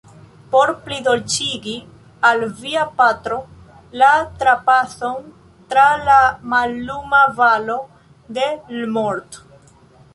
por 0.53 0.69
plidolĉigi 0.85 1.73
al 2.29 2.45
via 2.61 2.85
patro 3.01 3.37
la 4.01 4.09
trapason 4.39 5.29
tra 5.73 5.85
la 6.07 6.17
malluma 6.55 7.21
valo 7.41 7.77
de 8.39 8.49
l’morto. 8.79 9.47